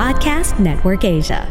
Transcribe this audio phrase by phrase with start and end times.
[0.00, 1.46] Podcast Network Asia.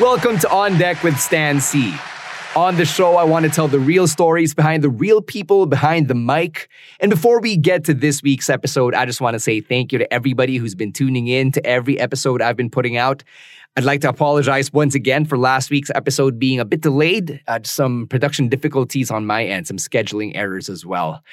[0.00, 1.94] Welcome to On Deck with Stan C.
[2.56, 6.06] On the show, I want to tell the real stories behind the real people behind
[6.06, 6.68] the mic.
[7.00, 9.98] And before we get to this week's episode, I just want to say thank you
[9.98, 13.24] to everybody who's been tuning in to every episode I've been putting out.
[13.76, 17.58] I'd like to apologize once again for last week's episode being a bit delayed, uh,
[17.64, 21.24] some production difficulties on my end, some scheduling errors as well.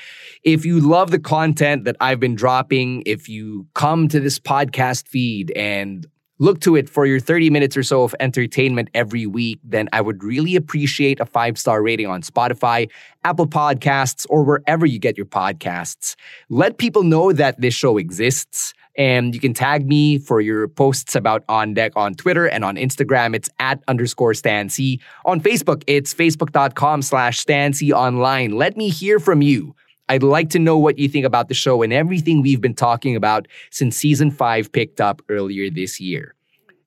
[0.42, 5.08] If you love the content that I've been dropping, if you come to this podcast
[5.08, 6.08] feed and
[6.42, 10.02] look to it for your 30 minutes or so of entertainment every week, then I
[10.02, 12.90] would really appreciate a five star rating on Spotify,
[13.24, 16.16] Apple Podcasts, or wherever you get your podcasts.
[16.50, 18.74] Let people know that this show exists.
[18.98, 22.76] And you can tag me for your posts about On Deck on Twitter and on
[22.76, 23.34] Instagram.
[23.36, 25.00] It's at underscore Stancy.
[25.24, 28.52] On Facebook, it's facebook.com slash Stancy online.
[28.52, 29.76] Let me hear from you.
[30.12, 33.16] I'd like to know what you think about the show and everything we've been talking
[33.16, 36.36] about since season five picked up earlier this year.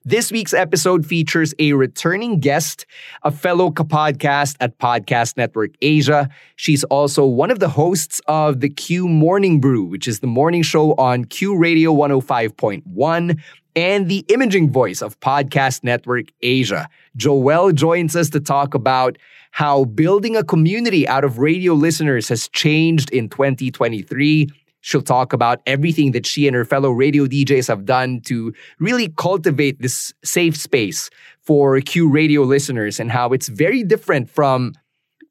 [0.04, 2.84] This week's episode features a returning guest,
[3.22, 6.28] a fellow podcast at Podcast Network Asia.
[6.56, 10.62] She's also one of the hosts of the Q Morning Brew, which is the morning
[10.62, 13.40] show on Q Radio 105.1
[13.74, 16.90] and the imaging voice of Podcast Network Asia.
[17.16, 19.16] Joelle joins us to talk about
[19.54, 24.48] how building a community out of radio listeners has changed in 2023.
[24.80, 29.10] She'll talk about everything that she and her fellow radio DJs have done to really
[29.16, 31.08] cultivate this safe space
[31.40, 34.72] for Q radio listeners and how it's very different from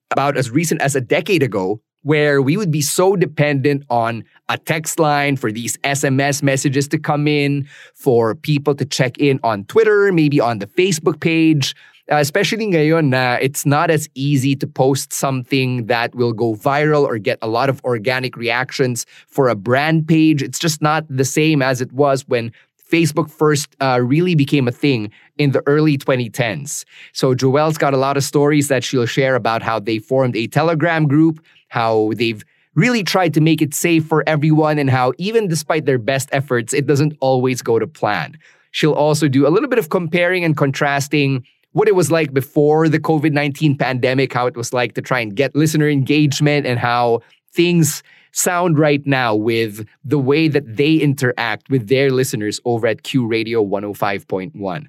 [0.10, 4.58] about as recent as a decade ago where we would be so dependent on a
[4.58, 9.66] text line for these SMS messages to come in, for people to check in on
[9.66, 11.76] Twitter, maybe on the Facebook page,
[12.12, 17.04] uh, especially ngayon na it's not as easy to post something that will go viral
[17.04, 20.42] or get a lot of organic reactions for a brand page.
[20.44, 22.52] It's just not the same as it was when
[22.92, 26.86] Facebook first uh, really became a thing in the early 2010s.
[27.14, 30.48] So Joelle's got a lot of stories that she'll share about how they formed a
[30.48, 32.44] Telegram group, how they've
[32.76, 36.74] really tried to make it safe for everyone, and how even despite their best efforts,
[36.74, 38.38] it doesn't always go to plan.
[38.72, 42.88] She'll also do a little bit of comparing and contrasting what it was like before
[42.88, 46.80] the COVID 19 pandemic, how it was like to try and get listener engagement, and
[46.80, 48.02] how things
[48.32, 53.28] sound right now with the way that they interact with their listeners over at Q
[53.28, 54.86] Radio 105.1.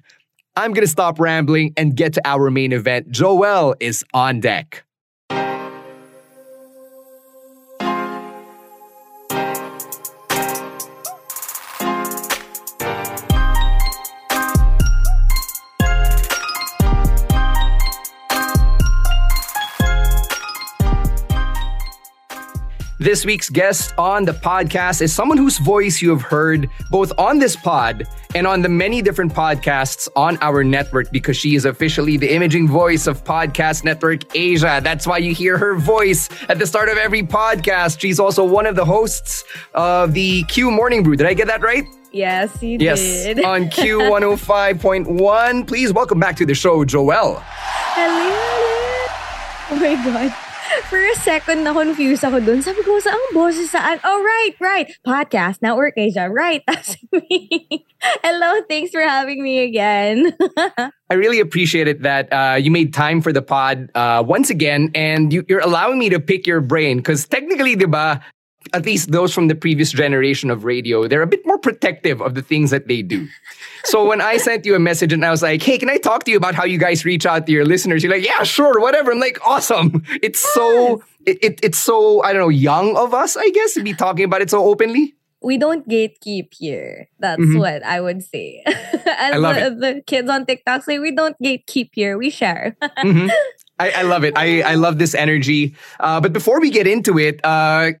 [0.57, 3.11] I'm going to stop rambling and get to our main event.
[3.11, 4.85] Joelle is on deck.
[23.05, 27.37] This week's guest on the podcast is someone whose voice you have heard both on
[27.37, 32.17] this pod and on the many different podcasts on our network because she is officially
[32.17, 34.81] the imaging voice of Podcast Network Asia.
[34.83, 37.99] That's why you hear her voice at the start of every podcast.
[37.99, 39.43] She's also one of the hosts
[39.75, 41.15] of the Q Morning Brew.
[41.15, 41.85] Did I get that right?
[42.11, 43.45] Yes, you yes, did.
[43.45, 45.67] on Q105.1.
[45.67, 47.39] Please welcome back to the show, Joelle.
[47.43, 48.31] Hello.
[49.69, 50.44] Oh my God.
[50.83, 52.59] For a second na confused ako dun.
[52.61, 53.99] Sabi ko, saan boses saan?
[54.03, 54.87] Oh, right, right.
[55.07, 56.27] Podcast, Network Asia.
[56.29, 57.85] Right, that's me.
[58.23, 60.35] Hello, thanks for having me again.
[61.09, 64.91] I really appreciate it that uh, you made time for the pod uh, once again,
[64.93, 68.21] and you, are allowing me to pick your brain because technically, diba,
[68.73, 72.35] at least those from the previous generation of radio, they're a bit more protective of
[72.35, 73.27] the things that they do.
[73.85, 76.23] So when I sent you a message and I was like, hey, can I talk
[76.25, 78.03] to you about how you guys reach out to your listeners?
[78.03, 79.11] You're like, yeah, sure, whatever.
[79.11, 80.03] I'm like, awesome.
[80.23, 83.83] It's so, it, it, it's so, I don't know, young of us, I guess, to
[83.83, 85.13] be talking about it so openly.
[85.45, 87.07] we don't gatekeep here.
[87.19, 87.59] That's Mhm.
[87.59, 88.63] what I would say.
[88.65, 92.17] As I love the, the kids on TikTok say, we don't gatekeep here.
[92.17, 92.75] We share.
[92.81, 93.29] Mhm.
[93.77, 94.33] I, I love it.
[94.35, 95.75] I, I love this energy.
[95.99, 97.91] Uh, but before we get into it, uh,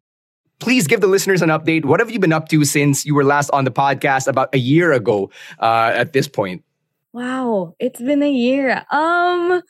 [0.65, 1.85] please give the listeners an update.
[1.85, 4.57] What have you been up to since you were last on the podcast about a
[4.57, 5.29] year ago
[5.59, 6.63] uh, at this point?
[7.13, 8.83] Wow, it's been a year.
[8.91, 9.61] Um,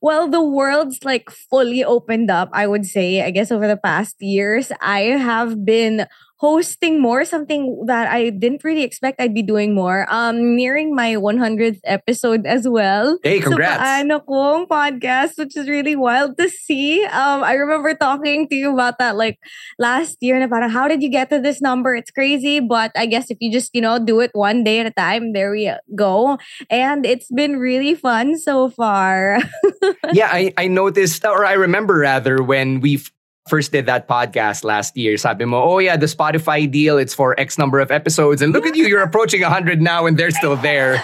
[0.00, 3.22] well, the world's like fully opened up, I would say.
[3.22, 6.06] I guess over the past years, I have been
[6.44, 10.04] hosting more, something that I didn't really expect I'd be doing more.
[10.12, 13.16] Um, nearing my 100th episode as well.
[13.24, 13.80] Hey, congrats.
[13.80, 17.00] Sa paano kong podcast, which is really wild to see.
[17.08, 19.40] Um, I remember talking to you about that like
[19.80, 21.96] last year na parang, how did you get to this number?
[21.96, 24.86] It's crazy, but I guess if you just, you know, do it one day at
[24.86, 26.36] a time, there we go.
[26.68, 29.40] And it's been really fun so far.
[30.12, 33.13] yeah, I, I noticed, or I remember rather, when we f-
[33.48, 37.38] first did that podcast last year, sabi mo, oh yeah, the Spotify deal, it's for
[37.38, 38.42] X number of episodes.
[38.42, 40.98] And look at you, you're approaching 100 now and they're still there.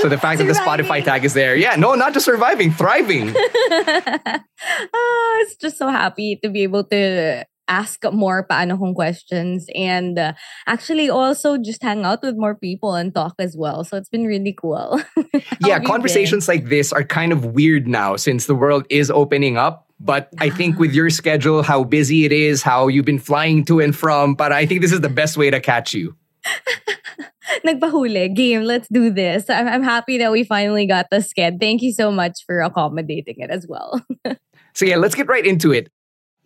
[0.00, 1.56] so the fact that the Spotify tag is there.
[1.56, 3.34] Yeah, no, not just surviving, thriving.
[3.36, 4.40] ah,
[5.42, 10.32] it's just so happy to be able to ask more paano kong questions and uh,
[10.66, 13.84] actually also just hang out with more people and talk as well.
[13.84, 15.00] So it's been really cool.
[15.60, 19.87] Yeah, conversations like this are kind of weird now since the world is opening up.
[20.00, 23.80] But I think with your schedule, how busy it is, how you've been flying to
[23.80, 26.14] and from, but I think this is the best way to catch you.
[27.66, 28.34] Nagpahuli.
[28.34, 29.50] Game, let's do this.
[29.50, 31.58] I'm, I'm happy that we finally got the sked.
[31.60, 34.00] Thank you so much for accommodating it as well.
[34.78, 35.90] So yeah, let's get right into it.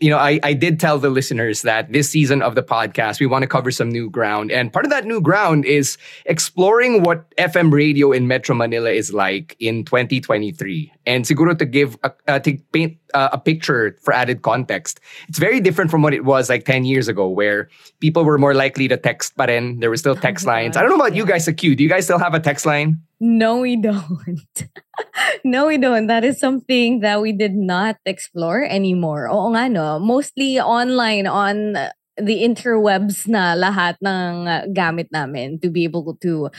[0.00, 3.26] You know, I, I did tell the listeners that this season of the podcast, we
[3.26, 4.50] want to cover some new ground.
[4.50, 9.12] And part of that new ground is exploring what FM radio in Metro Manila is
[9.12, 10.90] like in 2023.
[11.06, 15.38] And siguro to give, a, uh, to paint uh, a picture for added context, it's
[15.38, 17.68] very different from what it was like 10 years ago, where
[18.00, 20.76] people were more likely to text but then There were still text my lines.
[20.76, 21.74] I don't know about you guys Q.
[21.74, 23.02] Do you guys still have a text line?
[23.20, 24.56] No, we don't.
[25.44, 26.06] no, we don't.
[26.06, 29.30] That is something that we did not explore anymore.
[29.30, 29.98] Oo nga no.
[29.98, 31.74] Mostly online on
[32.18, 36.50] the interwebs na lahat ng gamit namin to be able to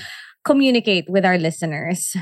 [0.44, 2.16] communicate with our listeners.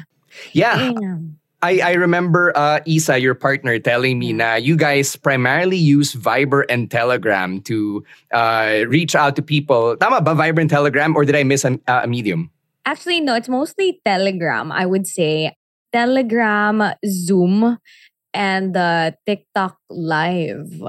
[0.54, 0.94] Yeah.
[0.96, 1.18] Yeah.
[1.62, 6.66] I, I remember uh, Isa, your partner, telling me na you guys primarily use Viber
[6.69, 8.04] and Telegram to
[8.34, 9.96] uh, reach out to people.
[9.98, 11.16] Tama ba, Viber and Telegram?
[11.16, 12.50] Or did I miss a, a medium?
[12.86, 15.54] Actually, no, it's mostly Telegram, I would say.
[15.94, 17.78] Telegram, Zoom,
[18.34, 20.81] and uh, TikTok Live.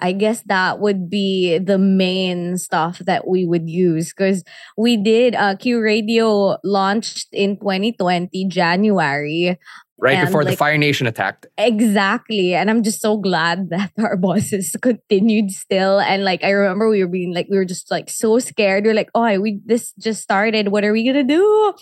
[0.00, 4.44] I guess that would be the main stuff that we would use because
[4.76, 9.58] we did uh, Q Radio launched in 2020 January
[10.00, 11.46] Right And, before the Fire Nation attacked.
[11.58, 12.54] Exactly.
[12.54, 15.98] And I'm just so glad that our bosses continued still.
[15.98, 18.84] And like I remember we were being like we were just like so scared.
[18.84, 20.68] We are like, oh we this just started.
[20.68, 21.74] What are we gonna do?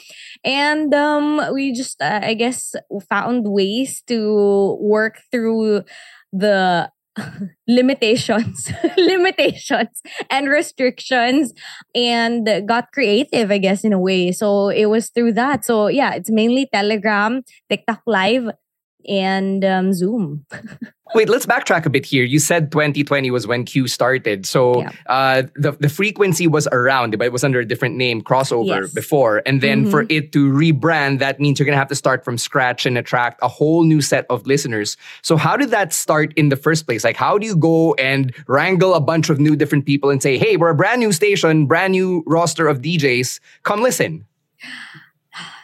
[0.45, 2.75] And um we just uh, I guess
[3.11, 5.83] found ways to work through
[6.33, 6.91] the
[7.69, 11.53] limitations limitations and restrictions
[11.95, 14.33] and got creative i guess in a way.
[14.33, 15.65] So it was through that.
[15.65, 18.51] So yeah it's mainly telegram tiktok live
[19.09, 20.47] and um, zoom
[21.17, 22.25] Wait, let's backtrack a bit here.
[22.25, 24.45] You said 2020 was when Q started.
[24.45, 24.91] So Yeah.
[25.07, 28.93] uh, the, the frequency was around, but it was under a different name, crossover, Yes.
[28.93, 29.43] before.
[29.47, 32.37] And then for it to rebrand, that means you're going to have to start from
[32.37, 34.99] scratch and attract a whole new set of listeners.
[35.23, 37.03] So how did that start in the first place?
[37.03, 40.37] Like, how do you go and wrangle a bunch of new different people and say,
[40.37, 44.27] hey, we're a brand new station, brand new roster of DJs, come listen?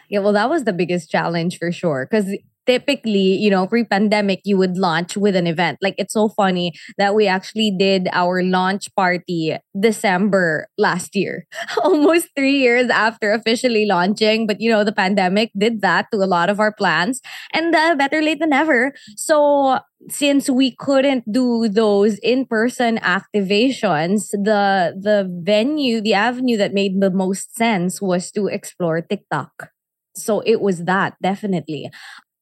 [0.09, 2.07] Yeah, well, that was the biggest challenge for sure.
[2.11, 5.79] Because typically, you know, pre pandemic, you would launch with an event.
[5.83, 11.47] Like, it's so funny that we actually did our launch party December last year,
[11.85, 14.47] almost three years after officially launching.
[14.47, 17.21] But, you know, the pandemic did that to a lot of our plans.
[17.53, 18.95] And uh, better late than never.
[19.17, 19.79] So,
[20.09, 27.11] since we couldn't do those in-person activations the the venue the avenue that made the
[27.11, 29.71] most sense was to explore tiktok
[30.15, 31.91] so it was that definitely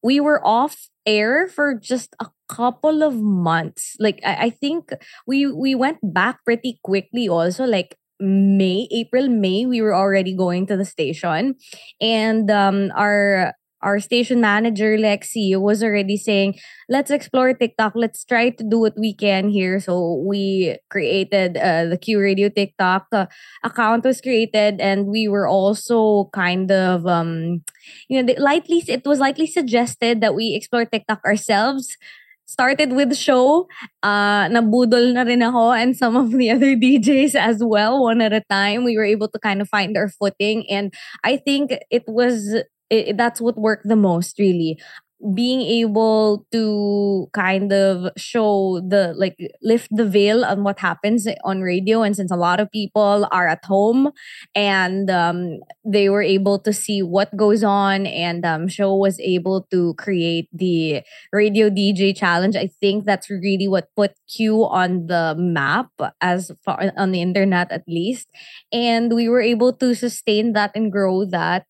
[0.02, 3.96] we were off air for just a couple of months.
[3.98, 4.90] Like i, I think
[5.26, 10.66] we we went back pretty quickly also like may april may we were already going
[10.66, 11.54] to the station.
[12.00, 16.54] And um our our station manager lexi was already saying
[16.88, 21.86] let's explore tiktok let's try to do what we can here so we created uh,
[21.86, 23.26] the q radio tiktok uh,
[23.64, 27.62] account was created and we were also kind of um
[28.08, 31.96] you know lightly it was lightly suggested that we explore tiktok ourselves
[32.50, 33.70] started with show.
[34.02, 38.34] Uh, nabudol na rin ako and some of the other DJs as well, one at
[38.34, 38.82] a time.
[38.82, 40.66] We were able to kind of find our footing.
[40.68, 44.78] And I think it was, it, that's what worked the most, really.
[45.34, 51.60] Being able to kind of show the like lift the veil on what happens on
[51.60, 54.12] radio and since a lot of people are at home
[54.54, 59.66] and um, they were able to see what goes on and um, show was able
[59.70, 61.02] to create the
[61.34, 65.90] radio dj challenge i think that's really what put q on the map
[66.22, 68.28] as far on the internet at least.
[68.72, 71.66] And we were able to sustain that and grow that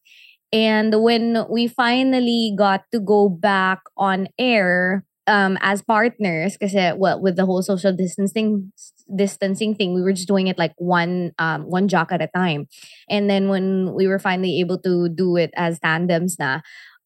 [0.53, 7.21] and when we finally got to go back on air um, as partners, because well,
[7.21, 8.73] with the whole social distancing
[9.15, 12.67] distancing thing, we were just doing it like one um, one jock at a time.
[13.09, 16.61] And then when we were finally able to do it as tandems na,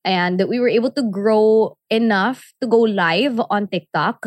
[0.04, 4.24] and we were able to grow enough to go live on TikTok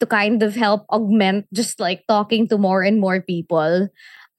[0.00, 3.88] to kind of help augment just like talking to more and more people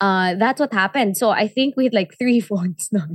[0.01, 1.17] uh, that's what happened.
[1.17, 3.07] So I think we had like three phones now.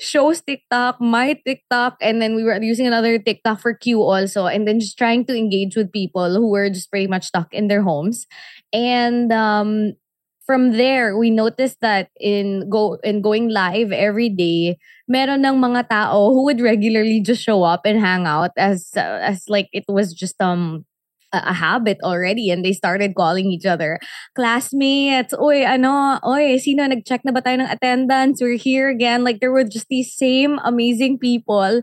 [0.00, 4.66] Shows TikTok, my TikTok, and then we were using another TikTok for Q also, and
[4.66, 7.82] then just trying to engage with people who were just pretty much stuck in their
[7.82, 8.26] homes.
[8.72, 9.94] And um,
[10.44, 14.78] from there, we noticed that in go in going live every day,
[15.08, 19.48] meron ng mga tao who would regularly just show up and hang out as as
[19.48, 20.84] like it was just um
[21.44, 23.98] a, habit already and they started calling each other
[24.34, 25.32] classmates.
[25.34, 28.40] Oy, ano, oy, sino nag-check na ba tayo ng attendance?
[28.40, 29.24] We're here again.
[29.24, 31.82] Like there were just these same amazing people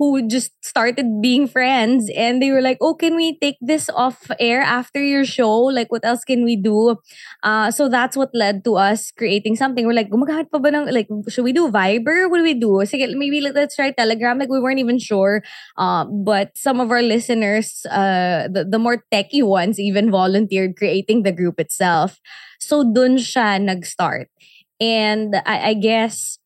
[0.00, 4.32] who just started being friends and they were like, oh, can we take this off
[4.40, 5.68] air after your show?
[5.68, 6.96] Like, what else can we do?
[7.42, 9.84] Uh, so that's what led to us creating something.
[9.84, 12.32] We're like, gumagamit pa ba ng, like, should we do Viber?
[12.32, 12.80] What do we do?
[12.88, 14.38] Sige, maybe let's try Telegram.
[14.38, 15.44] Like, we weren't even sure.
[15.76, 21.24] Uh, but some of our listeners, uh, the, the more techie ones, even volunteered creating
[21.24, 22.16] the group itself.
[22.58, 24.32] So dun siya nag-start.
[24.80, 26.39] And I, I guess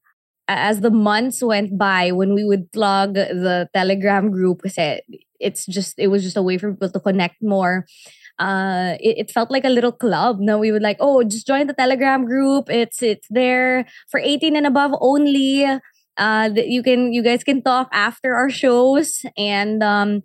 [0.48, 5.00] as the months went by when we would plug the telegram group kasi
[5.40, 7.86] it's just it was just a way for people to connect more.
[8.38, 10.40] Uh it, it felt like a little club.
[10.40, 12.68] Now we would like oh just join the telegram group.
[12.68, 15.64] It's it's there for 18 and above only.
[16.16, 19.24] Uh you can you guys can talk after our shows.
[19.38, 20.22] And um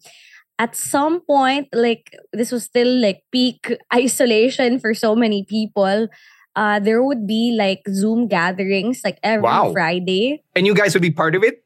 [0.57, 6.09] at some point like this was still like peak isolation for so many people
[6.55, 9.71] uh, there would be like Zoom gatherings like every wow.
[9.71, 10.43] Friday.
[10.55, 11.63] And you guys would be part of it?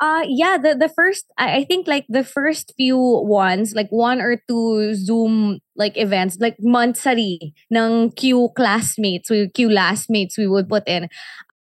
[0.00, 4.20] Uh yeah, the the first I, I think like the first few ones, like one
[4.20, 10.68] or two Zoom like events, like monthsary ng Q classmates, we Q classmates we would
[10.68, 11.08] put in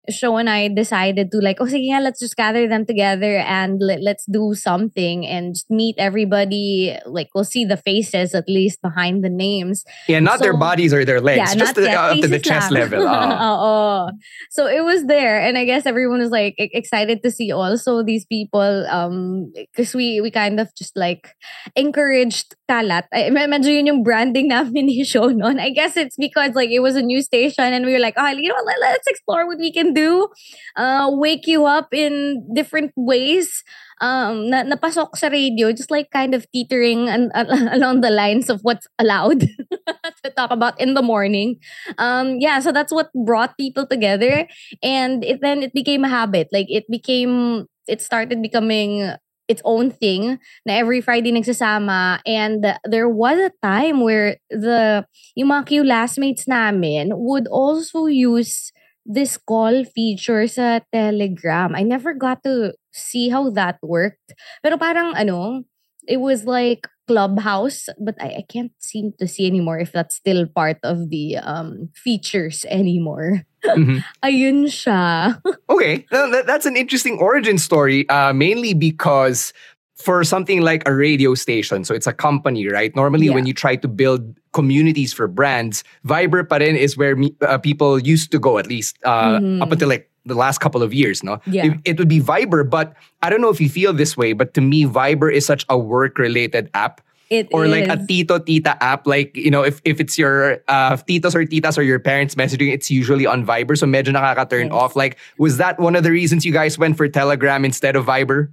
[0.10, 3.80] show and I decided to like, oh, sige nga, let's just gather them together and
[3.82, 6.98] let, let's do something and just meet everybody.
[7.06, 9.84] Like, we'll see the faces at least behind the names.
[10.08, 12.40] Yeah, not so, their bodies or their legs, yeah, just the, uh, up to the
[12.40, 12.90] chest lang.
[12.90, 13.08] level.
[13.58, 14.10] Oh.
[14.50, 15.40] so it was there.
[15.40, 20.22] And I guess everyone was like excited to see also these people um because we,
[20.22, 21.36] we kind of just like
[21.76, 23.04] encouraged kalat.
[23.14, 25.60] I, medyo yun yung branding namin ni show noon.
[25.60, 28.28] I guess it's because like it was a new station and we were like, oh,
[28.28, 30.30] you know, let, let's explore what we can do,
[30.78, 33.64] uh, wake you up in different ways.
[33.98, 38.46] Um, na, napasok sa radio, just like kind of teetering an, uh, along the lines
[38.46, 39.42] of what's allowed
[40.24, 41.58] to talk about in the morning.
[41.98, 44.46] Um, yeah, so that's what brought people together,
[44.86, 46.54] and it then it became a habit.
[46.54, 50.38] Like it became, it started becoming its own thing
[50.68, 55.08] na every Friday nagsasama and there was a time where the
[55.40, 58.76] yung mga Q classmates namin would also use
[59.08, 61.74] this call feature sa Telegram.
[61.74, 64.36] I never got to see how that worked.
[64.62, 65.64] Pero parang ano,
[66.04, 70.46] it was like Clubhouse, but I, I can't seem to see anymore if that's still
[70.46, 73.48] part of the um features anymore.
[73.64, 74.04] Mm-hmm.
[74.28, 75.40] Ayun siya.
[75.72, 78.08] okay, that's an interesting origin story.
[78.10, 79.54] Uh, mainly because
[79.98, 82.96] for something like a radio station, so it's a company, right?
[82.96, 83.34] Normally, yeah.
[83.34, 88.00] when you try to build communities for brands, Viber parin, is where me, uh, people
[88.00, 89.62] used to go, at least uh, mm-hmm.
[89.62, 91.40] up until like the last couple of years, no?
[91.48, 91.66] Yeah.
[91.66, 94.54] It, it, would be Viber, but I don't know if you feel this way, but
[94.54, 97.02] to me, Viber is such a work-related app.
[97.30, 97.72] It or is.
[97.72, 99.06] like a Tito Tita app.
[99.06, 102.72] Like, you know, if, if it's your uh, titos or titas or your parents messaging,
[102.72, 103.78] it's usually on Viber.
[103.78, 104.72] So medyo nakaka-turn yes.
[104.72, 104.96] off.
[104.96, 108.50] Like, was that one of the reasons you guys went for Telegram instead of Viber?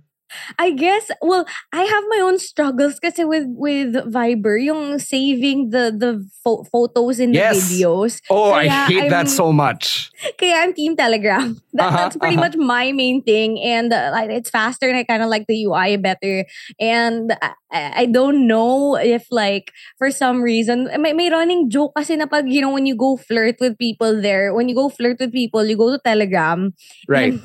[0.58, 5.92] I guess well, I have my own struggles kasi with with Viber, yung saving the
[5.94, 7.58] the pho- photos and the Yes.
[7.70, 8.20] videos.
[8.30, 10.10] Oh, I Kaya hate that I'm- so much.
[10.38, 11.58] Kaya I'm Team Telegram.
[11.74, 12.54] That, Uh-huh, that's pretty uh-huh.
[12.54, 15.66] much my main thing, and uh, like it's faster, and I kind of like the
[15.66, 16.46] UI better.
[16.78, 22.14] And I, I don't know if like for some reason may, may running joke kasi
[22.14, 25.18] na pag you know when you go flirt with people there, when you go flirt
[25.18, 26.70] with people, you go to Telegram.
[27.10, 27.34] Right.
[27.34, 27.42] And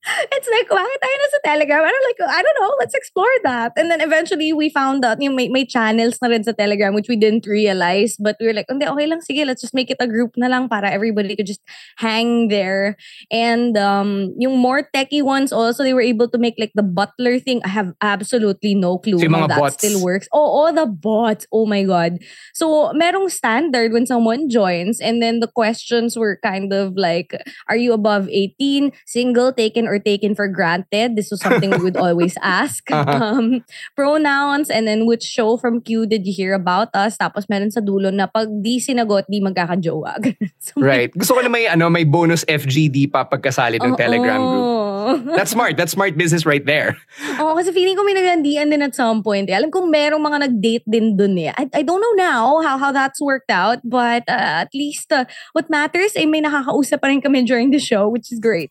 [0.32, 1.82] it's like, bakit tayo na sa Telegram?
[1.84, 3.72] And I'm like, I don't know, let's explore that.
[3.76, 7.08] And then eventually we found out, yung may, may channels na rin sa Telegram which
[7.08, 8.16] we didn't realize.
[8.18, 10.48] But we were like, hindi, okay lang, sige, let's just make it a group na
[10.48, 11.60] lang para everybody could just
[11.98, 12.96] hang there.
[13.30, 17.38] And um, yung more techie ones also, they were able to make like the butler
[17.38, 17.60] thing.
[17.64, 19.74] I have absolutely no clue So how that bots.
[19.74, 20.28] still works.
[20.32, 21.46] Oh, oh, the bots.
[21.52, 22.18] Oh my God.
[22.54, 27.36] So, merong standard when someone joins, and then the questions were kind of like,
[27.68, 31.18] are you above 18, single, taken, or taken for granted?
[31.18, 32.86] This was something we would always ask.
[32.86, 33.10] Uh-huh.
[33.10, 33.66] Um,
[33.98, 37.18] pronouns, and then which show from Q did you hear about us?
[37.18, 40.22] Tapos meron sa dulo na pag di sinagot, di magkakajowa.
[40.62, 41.10] so, Right.
[41.10, 44.89] Gusto ko na may ano, may bonus FGD pa pagkasali ng Telegram group.
[45.38, 45.76] That's smart.
[45.76, 46.96] That's smart business right there.
[47.40, 49.48] Oo, kasi feeling ko may naglandian din at some point.
[49.50, 49.56] Eh.
[49.56, 51.52] Alam kong merong mga nag-date din dun eh.
[51.56, 55.24] I, I don't know now how, how that's worked out, but uh, at least uh,
[55.52, 58.70] what matters ay may nakakausap pa rin kami during the show, which is great.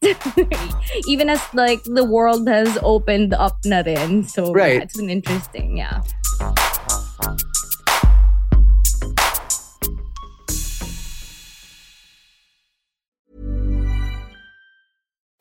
[1.12, 4.24] Even as like the world has opened up na rin.
[4.26, 4.82] So Right.
[4.82, 6.02] yeah, it's been interesting, yeah.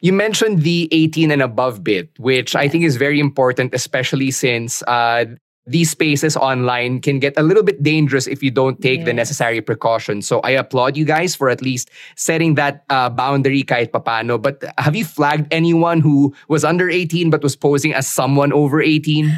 [0.00, 4.82] You mentioned the 18 and above bit, which I think is very important, especially since
[4.88, 5.26] uh,
[5.66, 9.60] these spaces online can get a little bit dangerous if you don't take the necessary
[9.60, 10.26] precautions.
[10.26, 14.40] So I applaud you guys for at least setting that uh, boundary kahit papano.
[14.40, 18.80] But have you flagged anyone who was under 18 but was posing as someone over
[18.80, 19.30] 18?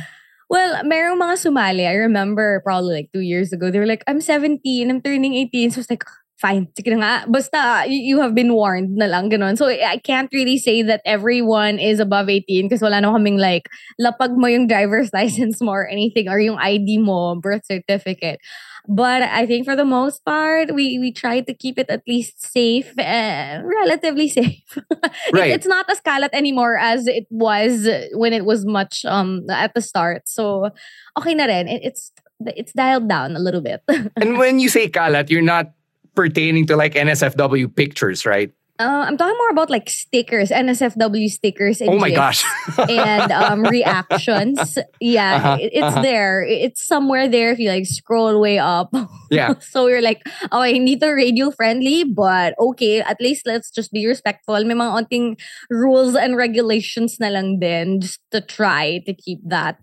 [0.49, 1.89] Well, merong mga sumali.
[1.89, 5.73] I remember probably like two years ago, they were like, I'm 17, I'm turning 18.
[5.73, 6.05] So I was like,
[6.37, 7.25] fine, sige nga.
[7.29, 9.57] Basta, you, have been warned na lang, ganun.
[9.57, 13.71] So I can't really say that everyone is above 18 kasi wala na kaming like,
[14.01, 18.41] lapag mo yung driver's license mo or anything or yung ID mo, birth certificate.
[18.89, 22.43] But I think for the most part, we we try to keep it at least
[22.43, 24.67] safe, uh, relatively safe.
[25.33, 25.55] Right.
[25.55, 29.81] it's not as kalat anymore as it was when it was much um at the
[29.81, 30.27] start.
[30.27, 30.71] So
[31.15, 31.71] okay na rin.
[31.71, 32.11] It, it's
[32.43, 33.87] it's dialed down a little bit.
[34.19, 35.71] and when you say kalat, you're not
[36.15, 38.53] pertaining to like NSFW pictures, right?
[38.83, 41.79] Uh, I'm talking more about like stickers, NSFW stickers.
[41.81, 42.43] And Oh my gosh.
[42.91, 44.59] and um, reactions.
[44.99, 46.03] Yeah, Uh-huh, it- it's uh-huh.
[46.03, 46.43] there.
[46.43, 48.91] It's somewhere there if you like scroll way up.
[49.33, 49.55] Yeah.
[49.65, 50.21] so we're like,
[50.53, 54.61] oh, I need to radio friendly, but okay, at least let's just be respectful.
[54.65, 55.41] May mga onting
[55.73, 59.81] rules and regulations na lang din just to try to keep that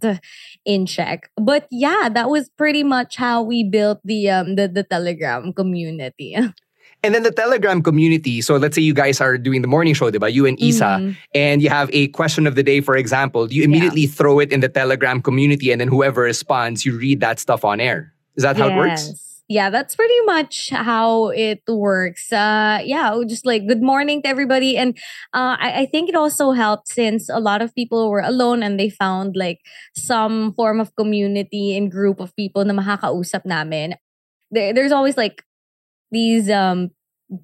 [0.69, 1.31] in check.
[1.33, 6.37] But yeah, that was pretty much how we built the um the, the Telegram community.
[7.01, 8.41] And then the Telegram community.
[8.41, 10.31] So let's say you guys are doing the morning show, diba?
[10.31, 11.15] You and Isa, Mhm.
[11.33, 13.47] and you have a question of the day, for example.
[13.47, 17.39] You immediately throw it in the Telegram community, and then whoever responds, you read that
[17.39, 18.11] stuff on air.
[18.35, 19.07] Is that how it works?
[19.07, 19.25] Yes.
[19.49, 22.29] Yeah, that's pretty much how it works.
[22.31, 24.93] Uh, yeah, just like good morning to everybody, and
[25.33, 28.77] uh, I, I think it also helped since a lot of people were alone and
[28.77, 29.57] they found like
[29.97, 33.95] some form of community and group of people na makakausap namin.
[34.53, 35.41] There, there's always like
[36.11, 36.91] these um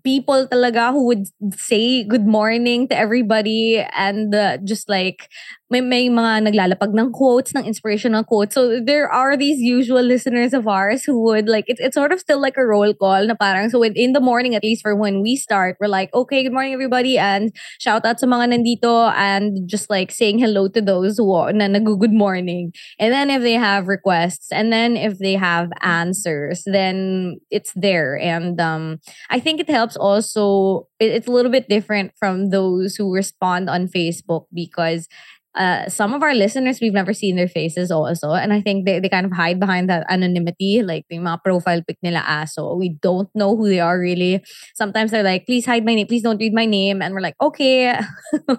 [0.04, 5.30] people talaga who would say good morning to everybody and uh, just like
[5.70, 8.54] may, may mga naglalapag ng quotes, ng inspirational quotes.
[8.54, 12.20] So there are these usual listeners of ours who would like, it's, it's sort of
[12.20, 15.22] still like a roll call na parang, so in the morning, at least for when
[15.22, 19.68] we start, we're like, okay, good morning everybody and shout out sa mga nandito and
[19.68, 22.72] just like saying hello to those who na nag good morning.
[23.00, 28.18] And then if they have requests and then if they have answers, then it's there.
[28.18, 32.96] And um, I think it helps also, it, it's a little bit different from those
[32.96, 35.08] who respond on Facebook because
[35.56, 38.32] uh, some of our listeners we've never seen their faces also.
[38.32, 41.82] And i think they, they kind of hide behind that anonymity like the mga profile
[41.88, 44.44] pic nila aso we don't know who they are really.
[44.76, 46.08] Sometimes they're like please hide my name.
[46.08, 47.02] Please don't read my name.
[47.02, 47.98] And we're like okay.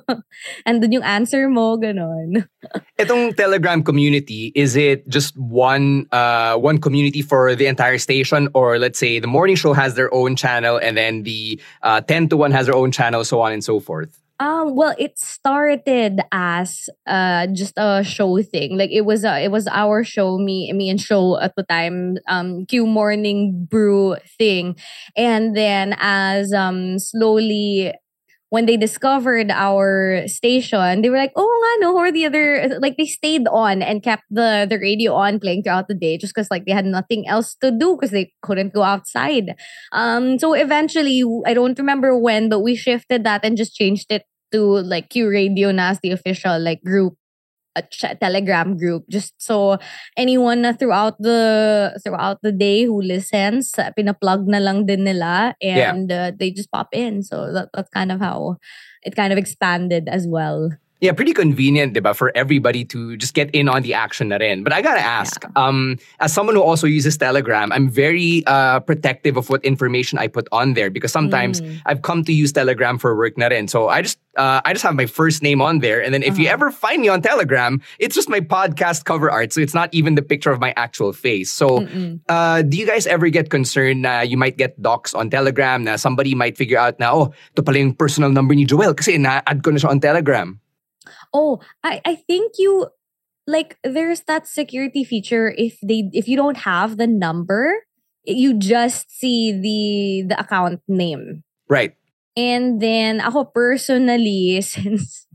[0.67, 2.49] And then yung answer mo ganon
[3.01, 8.49] Itong Telegram community is it just one uh one community for the entire station?
[8.55, 12.29] Or let's say the morning show has their own channel and then the uh 10
[12.31, 16.21] to 1 has their own channel so on and so forth Um, well, it started
[16.31, 18.77] as uh just a show thing.
[18.77, 22.19] Like it was a, it was our show, me me and show at the time,
[22.29, 24.77] um Q morning brew thing.
[25.17, 27.95] And then as um slowly
[28.51, 32.97] when they discovered our station, they were like, "Oh, nga, no, or the other." Like
[32.97, 36.51] they stayed on and kept the the radio on playing throughout the day, just because
[36.51, 39.55] like they had nothing else to do because they couldn't go outside.
[39.93, 44.23] Um, so eventually, I don't remember when, but we shifted that and just changed it
[44.53, 47.15] to like Q Radio na as the official like group
[47.77, 49.05] a ch- telegram group.
[49.13, 49.77] Just so
[50.17, 56.09] anyone na throughout the throughout the day who listens pinaplug na lang din nila and
[56.09, 56.29] yeah.
[56.29, 57.23] uh, they just pop in.
[57.23, 58.57] So that, that's kind of how
[59.05, 63.51] it kind of expanded as well yeah, pretty convenient, diba, for everybody to just get
[63.51, 64.65] in on the action na rin.
[64.65, 65.51] But I gotta ask, yeah.
[65.57, 70.29] um, as someone who also uses Telegram, I'm very uh, protective of what information I
[70.29, 71.81] put on there because sometimes mm.
[71.85, 73.69] I've come to use Telegram for work na rin.
[73.69, 76.37] So I just uh, I just have my first name on there, and then if
[76.37, 76.43] uh-huh.
[76.43, 79.89] you ever find me on Telegram, it's just my podcast cover art, so it's not
[79.93, 81.51] even the picture of my actual face.
[81.51, 81.89] So,
[82.29, 85.97] uh, do you guys ever get concerned na you might get doxed on Telegram na
[85.97, 89.65] somebody might figure out na oh, ito pala yung personal number ni Joelle kasi na-add
[89.65, 90.61] ko na siya on Telegram?
[91.33, 92.89] Oh, I I think you
[93.47, 97.87] like there's that security feature if they if you don't have the number,
[98.25, 101.45] you just see the the account name.
[101.69, 101.95] Right.
[102.37, 105.27] And then ako personally since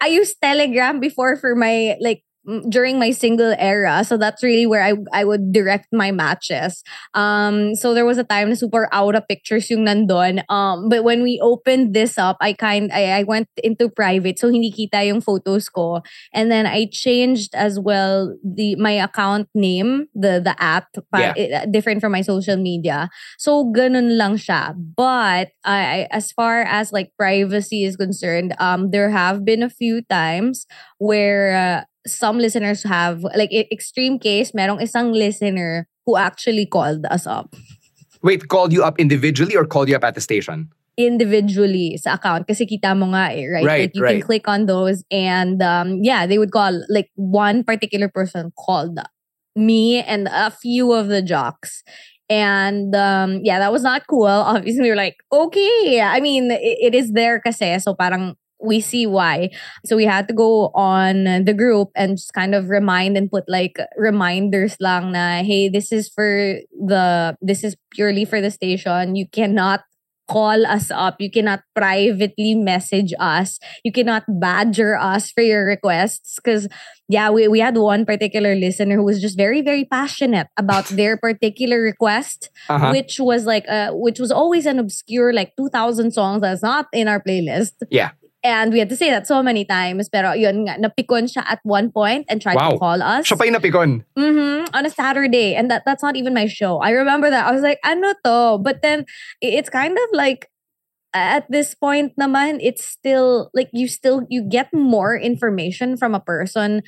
[0.00, 2.24] I used Telegram before for my like
[2.68, 4.04] during my single era.
[4.04, 6.82] So that's really where I I would direct my matches.
[7.14, 10.42] Um, so there was a time na super out of pictures yung nandun.
[10.48, 14.48] Um, but when we opened this up, I kind I, I went into private so
[14.48, 16.00] hindi kita yung photos ko.
[16.32, 21.66] And then I changed as well the my account name, the the app, yeah.
[21.68, 23.10] different from my social media.
[23.38, 24.72] So ganun lang siya.
[24.74, 30.02] But I, as far as like privacy is concerned, um, there have been a few
[30.02, 30.66] times
[30.98, 37.26] where uh, some listeners have like extreme case merong isang listener who actually called us
[37.26, 37.54] up
[38.22, 40.68] wait called you up individually or called you up at the station
[41.00, 43.64] individually sa account kasi kita mo nga eh, right?
[43.64, 44.20] right like you right.
[44.20, 49.00] can click on those and um, yeah, they would call like one particular person called
[49.56, 51.82] me and a few of the jocks.
[52.28, 54.26] And um, yeah, that was not cool.
[54.52, 56.00] Obviously, we were like, okay.
[56.00, 57.78] I mean, it, it is there kasi.
[57.78, 59.50] So parang we see why.
[59.84, 63.44] So we had to go on the group and just kind of remind and put
[63.48, 69.16] like reminders lang na hey, this is for the this is purely for the station.
[69.16, 69.80] You cannot
[70.30, 71.16] call us up.
[71.18, 73.58] You cannot privately message us.
[73.84, 76.36] You cannot badger us for your requests.
[76.36, 76.68] Because,
[77.08, 81.16] yeah, we, we had one particular listener who was just very, very passionate about their
[81.16, 82.92] particular request, uh-huh.
[82.92, 87.08] which was like, uh, which was always an obscure, like 2,000 songs that's not in
[87.08, 87.74] our playlist.
[87.90, 88.10] Yeah.
[88.42, 90.08] And we had to say that so many times.
[90.08, 92.70] Pero yun nga, napikon siya at one point and tried wow.
[92.70, 93.28] to call us.
[93.28, 94.04] Siya pa yung napikon?
[94.16, 94.72] Mm-hmm.
[94.72, 95.54] On a Saturday.
[95.54, 96.78] And that that's not even my show.
[96.80, 97.46] I remember that.
[97.46, 98.58] I was like, ano to?
[98.58, 99.04] But then,
[99.40, 100.48] it's kind of like,
[101.12, 106.20] at this point naman, it's still, like, you still, you get more information from a
[106.20, 106.82] person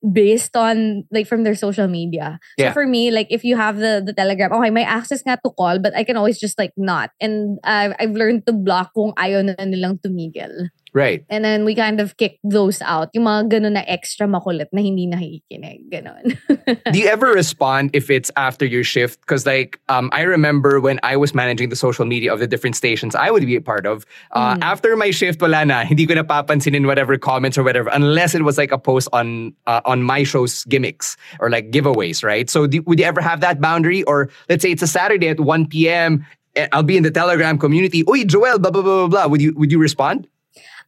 [0.00, 2.38] based on like from their social media.
[2.58, 2.72] So yeah.
[2.72, 5.78] for me, like if you have the the Telegram, okay, may access nga to call,
[5.78, 7.10] but I can always just like not.
[7.20, 10.72] And I've I've learned to block kung ayaw na nilang tumigil.
[10.92, 11.24] Right.
[11.30, 13.10] And then we kind of kick those out.
[13.14, 15.86] Yung mga ganun na extra makulit na hindi nakikinig.
[15.90, 16.34] Ganun.
[16.92, 19.20] Do you ever respond if it's after your shift?
[19.20, 22.74] Because like um, I remember when I was managing the social media of the different
[22.74, 24.04] stations I would be a part of.
[24.32, 24.62] Uh, mm.
[24.62, 25.84] After my shift, wala na.
[25.84, 29.80] Hindi ko napapansinin whatever comments or whatever unless it was like a post on uh,
[29.84, 32.50] on my show's gimmicks or like giveaways, right?
[32.50, 34.02] So do, would you ever have that boundary?
[34.04, 36.26] Or let's say it's a Saturday at 1 p.m
[36.56, 38.02] eh, I'll be in the Telegram community.
[38.08, 39.26] Oi, Joelle, blah blah blah blah blah.
[39.26, 40.26] Would you would you respond?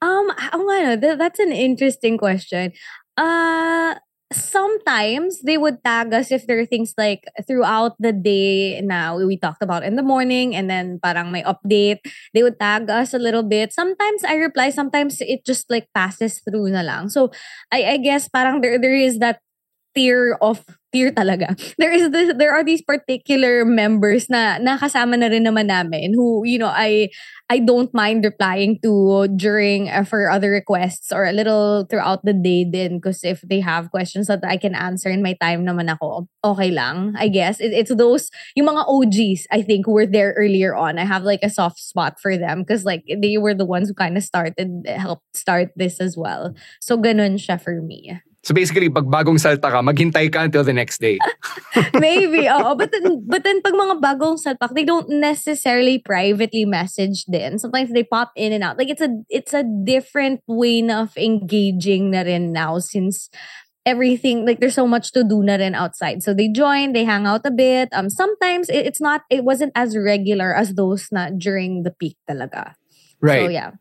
[0.02, 2.74] Um, ano, th- that's an interesting question.
[3.16, 3.94] Uh,
[4.32, 9.36] sometimes they would tag us if there are things like throughout the day now we
[9.36, 12.00] talked about in the morning and then parang may update
[12.32, 16.40] they would tag us a little bit sometimes i reply sometimes it just like passes
[16.48, 17.28] through na lang so
[17.70, 19.44] i i guess parang there there is that
[19.92, 21.56] tier of tier talaga.
[21.80, 26.44] There is this, there are these particular members na nakasama na rin naman namin who
[26.44, 27.08] you know I
[27.50, 32.32] I don't mind replying to during uh, for other requests or a little throughout the
[32.32, 35.92] day din because if they have questions that I can answer in my time naman
[35.92, 37.16] ako, okay lang.
[37.16, 40.98] I guess it, it's those yung mga OGs I think who were there earlier on.
[40.98, 43.94] I have like a soft spot for them because like they were the ones who
[43.94, 46.54] kind of started helped start this as well.
[46.80, 48.20] So ganun siya for me.
[48.42, 51.14] So basically, pag bagong salta ka, maghintay ka until the next day.
[51.94, 52.74] Maybe, oo.
[52.74, 57.62] But then, but then pag mga bagong salpak, they don't necessarily privately message din.
[57.62, 58.78] Sometimes they pop in and out.
[58.78, 63.30] Like it's a it's a different way of engaging na rin now since
[63.86, 66.22] everything like there's so much to do na rin outside.
[66.22, 67.94] So they join, they hang out a bit.
[67.94, 72.18] Um sometimes it, it's not it wasn't as regular as those na during the peak
[72.26, 72.74] talaga.
[73.22, 73.46] Right.
[73.46, 73.78] So yeah.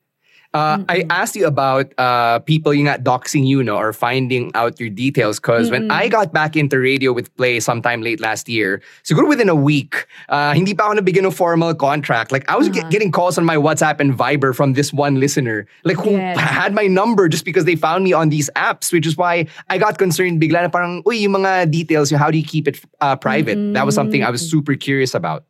[0.53, 4.79] Uh, I asked you about uh, people yung nga doxing you, know, or finding out
[4.81, 5.39] your details.
[5.39, 9.47] Because when I got back into radio with Play sometime late last year, siguro within
[9.47, 12.33] a week, uh, hindi pa ako nabigyan ng formal contract.
[12.35, 15.67] Like, I was get- getting calls on my WhatsApp and Viber from this one listener,
[15.85, 16.35] like, who Yes.
[16.59, 19.77] had my number just because they found me on these apps, which is why I
[19.79, 23.15] got concerned bigla na parang, uy, yung mga details, how do you keep it uh,
[23.15, 23.55] private?
[23.71, 25.45] That was something I was super curious about.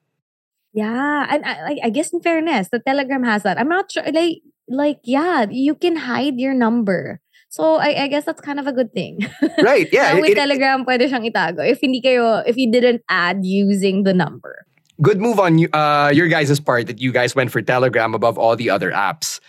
[0.73, 3.57] Yeah, and I, I- I guess in fairness, the Telegram has that.
[3.59, 7.19] I'm not sure, like, like yeah, you can hide your number.
[7.51, 9.27] So I, I guess that's kind of a good thing.
[9.62, 10.15] Right, yeah.
[10.15, 11.60] It- with it- Telegram, pwede siyang itago.
[11.67, 14.65] If hindi kayo, if you didn't add using the number.
[15.01, 18.55] good move on uh, your guys' part that you guys went for Telegram above all
[18.55, 19.41] the other apps.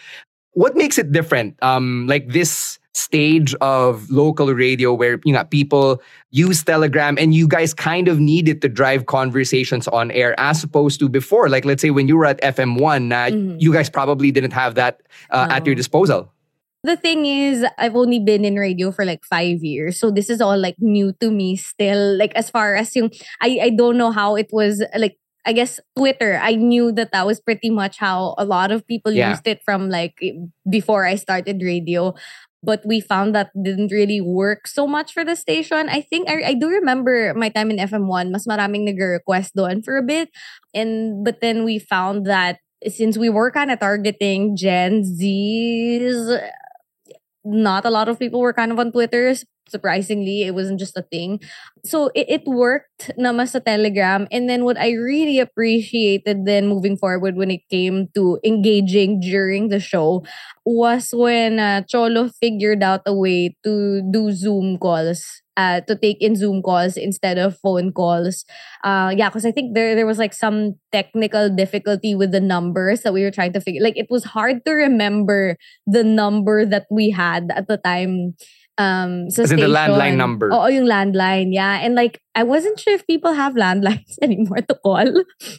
[0.56, 1.61] What makes it different?
[1.61, 7.48] Um, like this stage of local radio where you know people use Telegram and you
[7.48, 11.48] guys kind of need it to drive conversations on air as opposed to before.
[11.48, 15.02] Like let's say when you were at FM1, uh, you guys probably didn't have that
[15.31, 16.31] uh, at your disposal.
[16.85, 20.00] The thing is, I've only been in radio for like five years.
[20.00, 22.16] So this is all like new to me still.
[22.18, 25.78] Like as far as yung, I, I don't know how it was like, I guess
[25.96, 29.31] Twitter, I knew that that was pretty much how a lot of people Yeah.
[29.31, 30.18] used it from like
[30.68, 32.14] before I started radio.
[32.62, 35.88] But we found that didn't really work so much for the station.
[35.88, 39.98] I think I, I do remember my time in FM1, mas maraming nag-request doon for
[39.98, 40.31] a bit.
[40.72, 46.38] And but then we found that since we were kind of targeting Gen Z's,
[47.44, 49.35] not a lot of people were kind of on Twitter.
[49.72, 51.40] Surprisingly, it wasn't just a thing.
[51.85, 54.28] So it, it worked naman sa Telegram.
[54.30, 59.68] And then what I really appreciated then moving forward when it came to engaging during
[59.72, 60.22] the show
[60.64, 65.42] was when uh, Cholo figured out a way to do Zoom calls.
[65.52, 68.46] Uh, to take in Zoom calls instead of phone calls.
[68.85, 73.02] Uh, yeah, because I think there there was like some technical difficulty with the numbers
[73.04, 73.85] that we were trying to figure.
[73.85, 78.32] Like it was hard to remember the number that we had at the time.
[78.78, 80.48] Um, in the landline number.
[80.52, 81.80] Oo, yung landline, yeah.
[81.85, 85.04] And like, I wasn't sure if people have landlines anymore to call.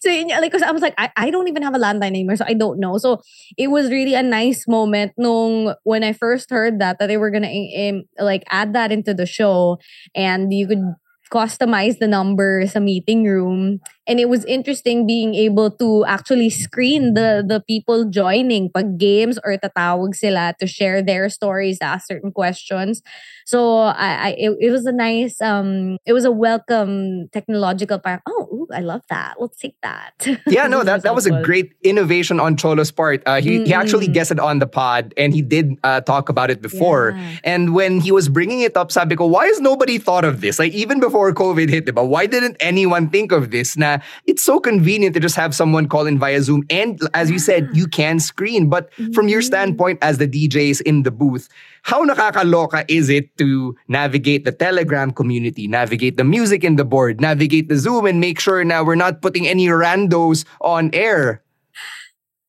[0.02, 2.46] So, like, 'cause I was like, I, I don't even have a landline anymore, so
[2.48, 2.98] I don't know.
[2.98, 3.22] So,
[3.58, 7.30] it was really a nice moment nung when I first heard that, that they were
[7.30, 9.78] gonna um, like add that into the show
[10.16, 10.82] and you could
[11.34, 13.82] customize the number sa meeting room.
[14.06, 19.40] And it was interesting being able to actually screen the the people joining pag games
[19.42, 23.02] or tatawag sila to share their stories, ask certain questions.
[23.46, 28.22] So I, I it, it was a nice um it was a welcome technological part.
[28.28, 29.36] Oh, ooh, I love that.
[29.40, 30.12] Let's take that.
[30.48, 33.24] Yeah, no, that, that was a great innovation on Cholo's part.
[33.26, 34.14] Uh, he, he actually Mm-mm.
[34.14, 37.14] guessed it on the pod and he did uh, talk about it before.
[37.16, 37.38] Yeah.
[37.44, 40.60] And when he was bringing it up, sabi ko, why has nobody thought of this?
[40.60, 42.08] Like, even before COVID hit, diba?
[42.08, 43.78] why didn't anyone think of this?
[43.78, 46.64] Na it's so convenient to just have someone call in via Zoom.
[46.70, 48.70] And as you said, you can screen.
[48.70, 51.50] But from your standpoint as the DJs in the booth,
[51.84, 57.20] how nakakaloka is it to navigate the Telegram community, navigate the music in the board,
[57.20, 61.44] navigate the Zoom, and make sure now we're not putting any randos on air?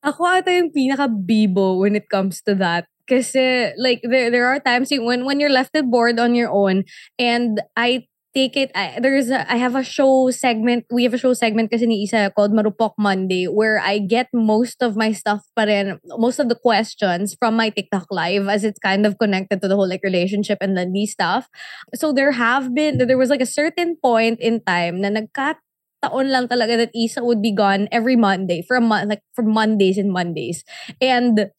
[0.03, 2.87] Ako ata yung pinaka-bibo when it comes to that.
[3.05, 6.85] Kasi, like, there, there are times when, when you're left at board on your own
[7.19, 11.17] and I take it, I, there's a, I have a show segment, we have a
[11.17, 15.47] show segment kasi ni Isa called Marupok Monday where I get most of my stuff
[15.55, 19.63] pa rin, most of the questions from my TikTok live as it's kind of connected
[19.63, 21.47] to the whole like relationship and Landi stuff.
[21.95, 25.63] So there have been, there was like a certain point in time na nagkat
[26.05, 29.41] taon lang talaga that Isa would be gone every Monday for a month, like for
[29.41, 30.61] Mondays and Mondays.
[31.01, 31.49] And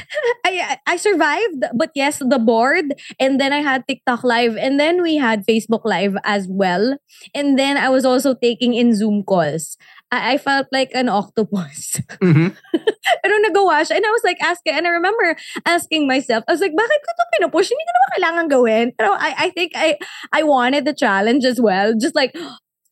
[0.46, 5.02] I I survived, but yes, the board, and then I had TikTok live, and then
[5.02, 6.96] we had Facebook live as well,
[7.34, 9.74] and then I was also taking in Zoom calls.
[10.12, 11.98] I, I felt like an octopus.
[12.22, 12.54] Mhm.
[13.22, 13.98] Pero nagawa siya.
[13.98, 15.34] And I was like asking, and I remember
[15.66, 17.68] asking myself, I was like, bakit ko ito pinupush?
[17.70, 18.86] Hindi ko naman kailangan gawin.
[18.94, 19.98] Pero I, I think I,
[20.32, 21.94] I wanted the challenge as well.
[21.98, 22.34] Just like,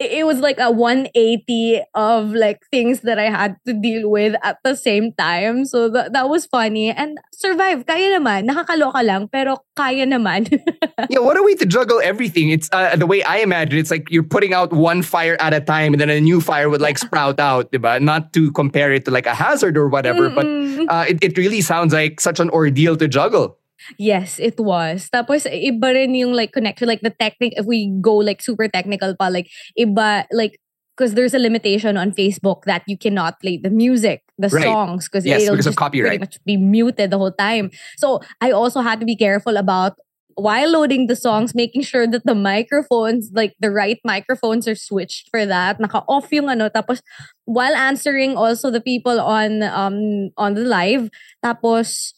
[0.00, 4.58] it was like a 180 of like things that I had to deal with at
[4.64, 5.64] the same time.
[5.64, 6.90] So that, that was funny.
[6.90, 8.50] And survive, kaya naman.
[8.50, 10.50] Nakakaloka lang, pero kaya naman.
[11.10, 12.50] Yeah, what a way to juggle everything.
[12.50, 13.78] It's uh, the way I imagine.
[13.78, 16.70] It's like you're putting out one fire at a time, and then a new fire
[16.70, 18.00] would like sprout out, diba?
[18.00, 20.86] Not to compare it to like a hazard or whatever, but Mm-mm.
[20.88, 23.58] uh, it, it really sounds like such an ordeal to juggle.
[23.98, 25.08] Yes, it was.
[25.12, 29.14] Tapos iba rin yung like connection, like the technique, if we go like super technical
[29.16, 30.58] pa, like iba, like,
[30.96, 34.62] because there's a limitation on Facebook that you cannot play the music, the Right.
[34.64, 37.70] songs, because Yes, it'll because just pretty much be muted the whole time.
[37.98, 39.98] So I also had to be careful about
[40.36, 45.30] while loading the songs, making sure that the microphones, like the right microphones are switched
[45.30, 45.78] for that.
[45.78, 46.68] Naka-off yung ano.
[46.68, 47.02] Tapos
[47.44, 51.10] while answering also the people on um on the live,
[51.44, 52.14] tapos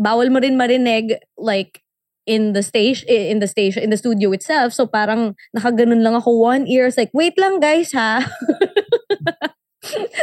[0.00, 1.84] bawal mo rin marinig like
[2.24, 6.40] in the station in the station in the studio itself so parang nakaganon lang ako
[6.40, 8.24] one ear like wait lang guys ha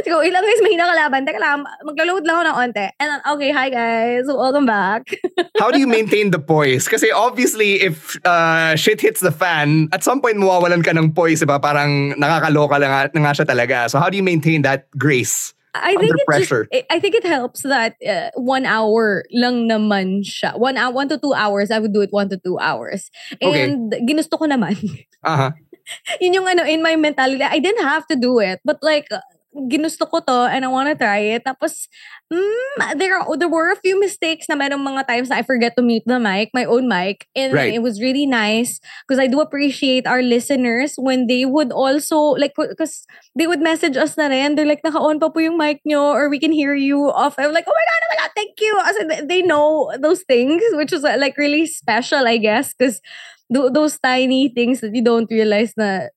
[0.06, 1.26] Siguro, ilang guys, mahina kalaban.
[1.26, 2.86] Teka lang, maglo-load lang ako ng onte.
[3.02, 4.30] And then, okay, hi guys.
[4.30, 5.18] Welcome back.
[5.62, 6.86] How do you maintain the poise?
[6.86, 11.42] Kasi obviously, if uh, shit hits the fan, at some point mawawalan ka ng poise,
[11.42, 11.58] diba?
[11.58, 13.90] Parang nakakaloka lang nga, na nga siya talaga.
[13.90, 15.57] So how do you maintain that grace?
[15.84, 16.68] I think Under it pressure.
[16.72, 20.58] Just, I think it helps that uh, one hour lang naman siya.
[20.58, 21.72] One, hour, one to two hours.
[21.72, 23.10] I would do it one to two hours.
[23.42, 23.64] Okay.
[23.64, 24.78] And ginusto ko naman.
[25.24, 25.52] Uh-huh.
[26.22, 28.60] yun yung ano, in my mentality, I didn't have to do it.
[28.66, 29.24] But like, uh,
[29.56, 31.44] ginusto ko to and I want to try it.
[31.44, 31.88] Tapos,
[32.32, 35.74] mm, there, are- there were a few mistakes na merong mga times na I forget
[35.78, 37.26] to mute the mic, my own mic.
[37.36, 37.74] And Right.
[37.74, 42.54] it was really nice because I do appreciate our listeners when they would also, like,
[42.56, 44.56] because they would message us na rin.
[44.56, 47.36] They're like, naka-on pa po yung mic nyo or we can hear you off.
[47.40, 48.74] I'm like, oh my God, oh my God, thank you.
[48.86, 53.02] As in, they know those things, which was uh, like really special, I guess, because
[53.50, 56.12] th- those tiny things that you don't realize na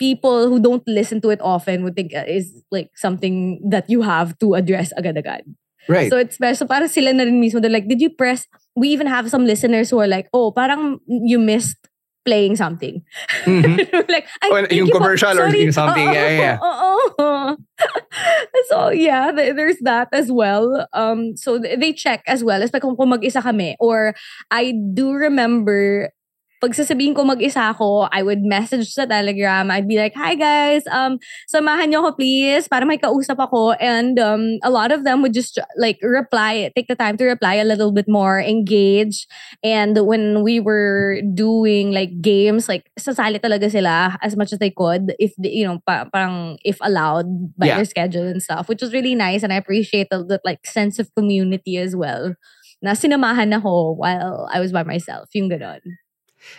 [0.00, 4.00] people who don't listen to it often would think uh, is like something that you
[4.02, 5.44] have to address agad-agad.
[5.88, 6.08] Right.
[6.10, 6.66] So it's special.
[6.66, 7.60] Parang sila na rin mismo.
[7.60, 8.48] They're like, did you press?
[8.76, 11.76] We even have some listeners who are like, oh, parang you missed
[12.24, 13.00] playing something.
[13.48, 13.80] Mhm.
[14.08, 15.00] like, ay, Oh, thank yung you po.
[15.00, 15.72] commercial or Sorry.
[15.72, 16.08] something.
[16.08, 16.56] Oo, Yeah, yeah.
[16.64, 17.56] oo.
[18.68, 20.86] so yeah, th- there's that as well.
[20.92, 22.62] Um, so th- they check as well.
[22.62, 23.76] Especially kung, kung mag-isa kami.
[23.80, 24.14] Or
[24.52, 26.12] I do remember
[26.60, 29.72] pag sasabihin ko mag-isa ako, I would message sa Telegram.
[29.72, 31.16] I'd be like, hi guys, um,
[31.48, 33.72] samahan niyo ako please para may kausap ako.
[33.80, 37.56] And um, a lot of them would just like reply, take the time to reply
[37.56, 39.24] a little bit more, engage.
[39.64, 44.70] And when we were doing like games, like sasali talaga sila as much as they
[44.70, 47.76] could if, they, you know, pa- parang if allowed by Yeah.
[47.80, 49.42] their schedule and stuff, which was really nice.
[49.42, 52.36] And I appreciate the, that like sense of community as well.
[52.84, 55.28] Na sinamahan ako while I was by myself.
[55.32, 55.99] Yung ganon.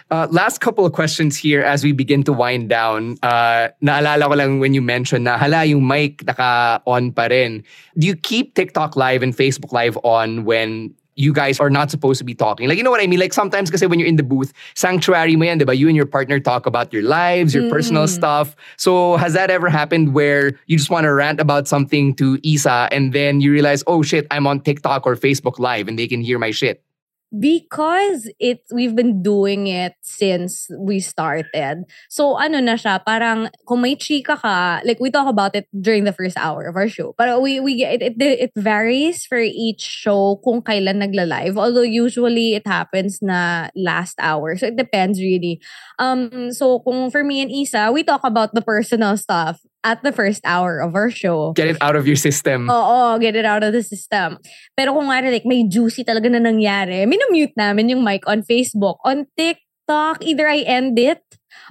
[0.10, 3.18] Uh, last couple of questions here as we begin to wind down.
[3.24, 7.64] Uh, naalala ko lang when you mentioned na hala yung mic naka-on pa rin.
[7.98, 12.18] Do you keep TikTok live and Facebook live on when you guys are not supposed
[12.20, 12.68] to be talking?
[12.68, 13.20] Like, you know what I mean?
[13.20, 15.76] Like sometimes kasi when you're in the booth, sanctuary mo yan, di ba?
[15.76, 18.56] You and your partner talk about your lives, your personal stuff.
[18.78, 22.88] So has that ever happened where you just want to rant about something to Isa
[22.92, 26.22] and then you realize, oh shit, I'm on TikTok or Facebook live and they can
[26.22, 26.84] hear my shit?
[27.32, 31.88] Because it we've been doing it since we started.
[32.12, 36.04] So ano na siya, parang kung may chika ka, like we talk about it during
[36.04, 37.16] the first hour of our show.
[37.16, 41.56] But we we it, it it varies for each show kung kailan nagla-live.
[41.56, 44.60] Although usually it happens na last hour.
[44.60, 45.64] So it depends really.
[46.04, 50.14] Um so kung for me and Isa, we talk about the personal stuff at the
[50.14, 51.54] first hour of our show.
[51.54, 52.70] Get it out of your system.
[52.70, 54.38] Oo, get it out of the system.
[54.78, 59.02] Pero kung nga like may juicy talaga na nangyari, minamute namin yung mic on Facebook.
[59.02, 61.22] On TikTok, either I end it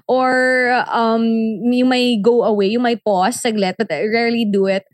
[0.09, 1.25] or um
[1.73, 4.85] you may go away, you might pause saglit, but I rarely do it.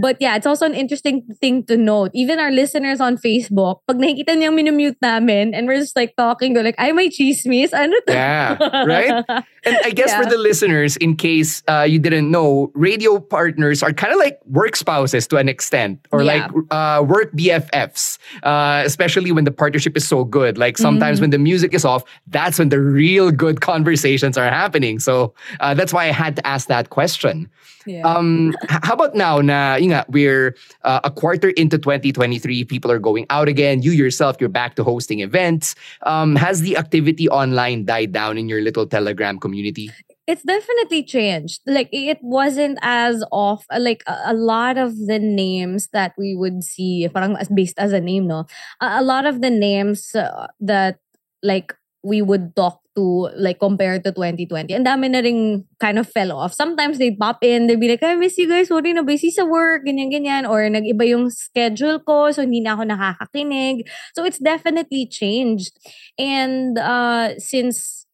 [0.00, 2.10] But yeah, it's also an interesting thing to note.
[2.14, 6.54] Even our listeners on Facebook, pag nakikita niyang minamute namin and we're just like talking,
[6.54, 7.72] go like, ay, may chismis.
[7.72, 8.12] Ano to?
[8.12, 8.56] Yeah,
[8.86, 9.24] right?
[9.64, 13.92] And I guess for the listeners, in case uh, you didn't know, radio partners are
[13.92, 16.46] kind of like work spouses to an extent, or Yeah.
[16.46, 20.58] like uh, work BFFs, uh, especially when the partnership is so good.
[20.58, 21.22] Like sometimes Mm-hmm.
[21.22, 24.98] when the music is off, that's when the real good conversations episodes are happening.
[24.98, 27.48] So uh, that's why I had to ask that question.
[27.86, 28.02] Yeah.
[28.02, 32.98] Um, how about now na yun nga, we're uh, a quarter into 2023, people are
[32.98, 33.82] going out again.
[33.82, 35.74] You yourself, you're back to hosting events.
[36.02, 39.90] Um, has the activity online died down in your little Telegram community?
[40.26, 41.62] it's definitely changed.
[41.70, 43.62] Like it wasn't as off.
[43.70, 47.94] Like a, a lot of the names that we would see, parang as based as
[47.94, 48.42] a name, no.
[48.82, 50.98] A, a lot of the names uh, that
[51.46, 51.70] like
[52.02, 56.32] we would talk to, like compared to 2020, and dami na ring kind of fell
[56.32, 56.52] off.
[56.52, 59.44] Sometimes they pop in, they'd be like, I miss you guys, sorry na busy sa
[59.44, 63.84] work, ganyan ganyan, or nag-iba yung schedule ko, so hindi na ako nakakakinig.
[64.16, 65.76] So it's definitely changed,
[66.18, 68.06] and uh, since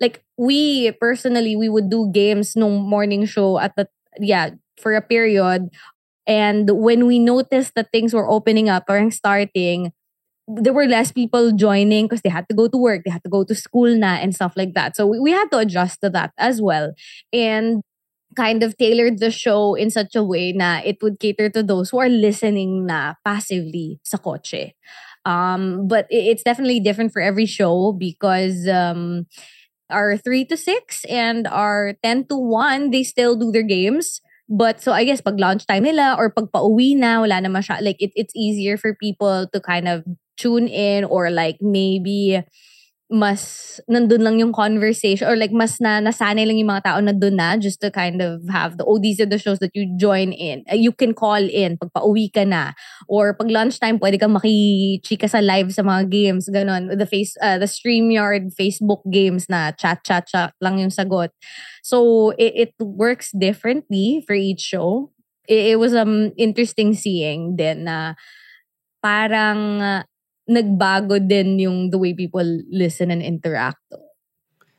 [0.00, 3.86] like we personally we would do games no morning show at the
[4.18, 5.70] yeah for a period.
[6.26, 9.92] And when we noticed that things were opening up or starting
[10.48, 13.30] there were less people joining because they had to go to work they had to
[13.30, 16.10] go to school na and stuff like that so we, we had to adjust to
[16.10, 16.92] that as well
[17.32, 17.82] and
[18.34, 21.90] kind of tailored the show in such a way na it would cater to those
[21.90, 24.72] who are listening na passively sa kotse
[25.24, 29.26] um but it's definitely different for every show because um
[29.92, 34.20] our 3 to 6 and our 10 to 1, they still do their games.
[34.48, 37.96] But so I guess pag lunchtime nila or pag pauwi na, wala na masya, like
[38.00, 40.04] it, it's easier for people to kind of
[40.42, 42.42] tune in or like maybe
[43.12, 47.12] mas nandun lang yung conversation or like mas na nasanay lang yung mga tao na
[47.12, 50.32] dun na just to kind of have the oh these the shows that you join
[50.32, 52.72] in uh, you can call in pag pauwi ka na
[53.12, 56.88] or pag lunchtime pwede kang makichika sa live sa mga games ganon.
[56.88, 61.36] The face uh, the StreamYard Facebook games na chat chat chat lang yung sagot.
[61.84, 65.12] So it, it works differently for each show.
[65.44, 68.16] It, it was um interesting seeing din na
[69.04, 70.02] parang uh,
[70.48, 73.82] nagbago din yung the way people listen and interact.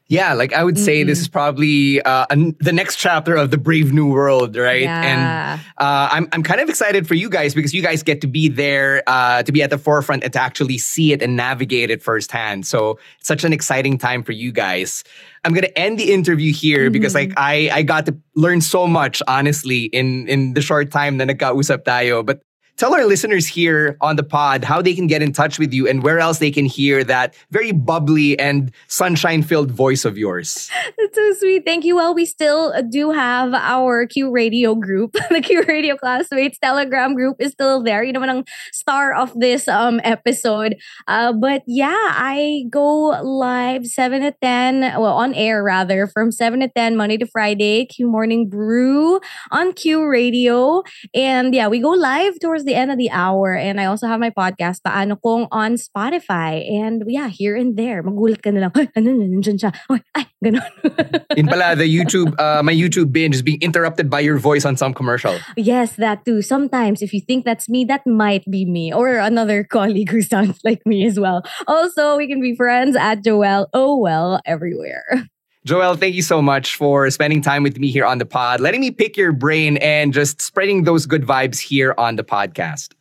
[0.08, 1.08] Yeah, like I would say mm-hmm.
[1.08, 4.84] this is probably uh, an, the next chapter of the Brave New World, right?
[4.84, 5.02] Yeah.
[5.02, 8.28] And uh, I'm I'm kind of excited for you guys because you guys get to
[8.28, 11.90] be there, uh, to be at the forefront and to actually see it and navigate
[11.90, 12.68] it firsthand.
[12.68, 15.04] So it's such an exciting time for you guys.
[15.46, 16.94] I'm gonna end the interview here mm-hmm.
[16.94, 21.18] because like I I got to learn so much honestly in in the short time
[21.18, 22.26] na nagkausap tayo.
[22.26, 22.44] But
[22.78, 25.88] tell our listeners here on the pod how they can get in touch with you
[25.88, 30.70] and where else they can hear that very bubbly and sunshine filled voice of yours.
[30.98, 31.64] That's so sweet.
[31.66, 31.96] Thank you.
[31.96, 35.14] Well, we still do have our Q Radio group.
[35.30, 38.04] the Q Radio Classmates Telegram group is still there.
[38.04, 40.76] You know, ang star of this um episode.
[41.08, 46.60] Uh, but yeah, I go live 7 to 10, well, on air rather, from 7
[46.62, 49.20] to 10, Monday to Friday, Q Morning Brew
[49.52, 50.84] on Q Radio.
[51.14, 53.56] And yeah, we go live towards the end of the hour.
[53.56, 56.64] And I also have my podcast, Paano Kung, on Spotify.
[56.70, 59.72] And yeah, here and there, magulat ka na lang, ay, ano, nandiyan siya.
[59.90, 60.66] Ay, ay, ganun.
[61.40, 64.78] In pala, the YouTube, uh, my YouTube binge is being interrupted by your voice on
[64.78, 65.38] some commercial.
[65.58, 66.42] Yes, that too.
[66.42, 70.60] Sometimes, if you think that's me, that might be me or another colleague who sounds
[70.64, 71.44] like me as well.
[71.68, 75.30] Also, we can be friends at Joelle Oh Well everywhere.
[75.66, 78.82] Joelle, thank you so much for spending time with me here on the pod, letting
[78.82, 82.92] me pick your brain and just spreading those good vibes here on the podcast.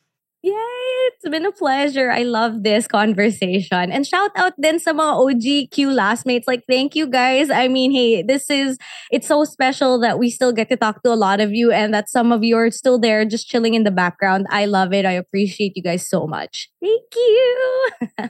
[0.42, 0.54] Yay!
[0.54, 2.10] It's been a pleasure.
[2.10, 3.90] I love this conversation.
[3.90, 6.46] And shout out then sa mga OG Classmates.
[6.46, 7.50] Like, thank you guys.
[7.50, 8.78] I mean, hey, this is,
[9.10, 11.92] it's so special that we still get to talk to a lot of you and
[11.92, 14.46] that some of you are still there just chilling in the background.
[14.50, 15.04] I love it.
[15.04, 16.70] I appreciate you guys so much.
[16.80, 17.98] Thank you.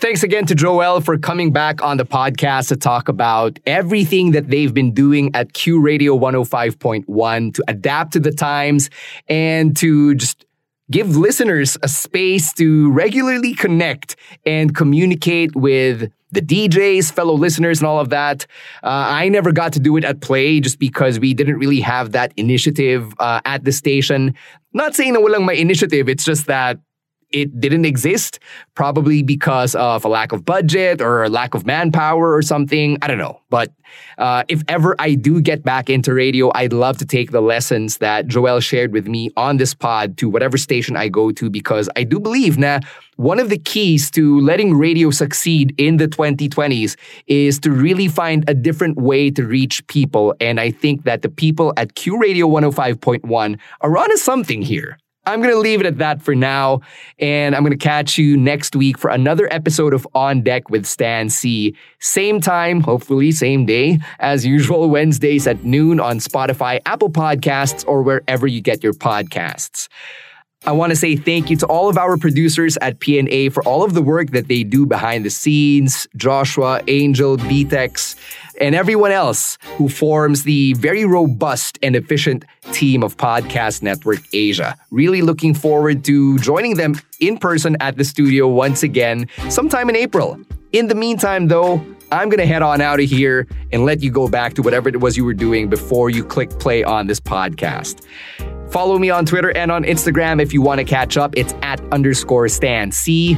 [0.00, 4.48] Thanks again to Joelle for coming back on the podcast to talk about everything that
[4.48, 8.88] they've been doing at Q Radio 105.1 to adapt to the times
[9.28, 10.46] and to just
[10.90, 17.86] give listeners a space to regularly connect and communicate with the DJs, fellow listeners, and
[17.86, 18.46] all of that.
[18.82, 22.12] Uh, I never got to do it at Play just because we didn't really have
[22.12, 24.34] that initiative uh, at the station.
[24.72, 26.78] Not saying that walang my initiative, it's just that
[27.32, 28.38] it didn't exist,
[28.74, 32.98] probably because of a lack of budget or a lack of manpower or something.
[33.02, 33.40] I don't know.
[33.50, 33.72] But
[34.18, 37.98] uh, if ever I do get back into radio, I'd love to take the lessons
[37.98, 41.88] that Joelle shared with me on this pod to whatever station I go to because
[41.96, 42.84] I do believe that
[43.16, 48.48] one of the keys to letting radio succeed in the 2020s is to really find
[48.48, 50.34] a different way to reach people.
[50.40, 54.99] And I think that the people at Q Radio 105.1 are on to something here.
[55.26, 56.80] I'm going to leave it at that for now.
[57.18, 60.86] And I'm going to catch you next week for another episode of On Deck with
[60.86, 61.72] Stan Sy.
[61.98, 68.02] Same time, hopefully, same day, as usual, Wednesdays at noon on Spotify, Apple Podcasts, or
[68.02, 69.88] wherever you get your podcasts.
[70.66, 73.82] I want to say thank you to all of our producers at PNA for all
[73.82, 78.14] of the work that they do behind the scenes Joshua, Angel, BTEX,
[78.60, 84.76] and everyone else who forms the very robust and efficient team of Podcast Network Asia.
[84.90, 89.96] Really looking forward to joining them in person at the studio once again sometime in
[89.96, 90.38] April.
[90.72, 94.10] In the meantime, though, I'm going to head on out of here and let you
[94.10, 97.20] go back to whatever it was you were doing before you click play on this
[97.20, 98.04] podcast.
[98.70, 101.34] Follow me on Twitter and on Instagram if you want to catch up.
[101.36, 103.36] It's at underscore Stan Sy.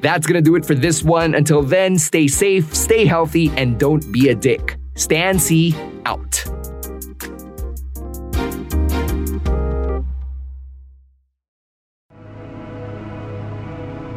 [0.00, 1.34] That's going to do it for this one.
[1.34, 4.76] Until then, stay safe, stay healthy, and don't be a dick.
[4.94, 5.38] Stan
[6.04, 6.44] out.